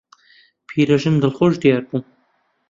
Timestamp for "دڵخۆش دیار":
1.23-1.83